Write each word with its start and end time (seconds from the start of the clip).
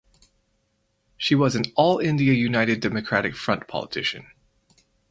She 1.15 1.35
was 1.35 1.55
an 1.55 1.65
All 1.75 1.99
India 1.99 2.33
United 2.33 2.79
Democratic 2.79 3.35
Front 3.35 3.67
politician. 3.67 4.31